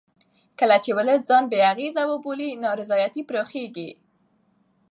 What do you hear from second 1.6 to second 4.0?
اغېزې وبولي نا رضایتي پراخېږي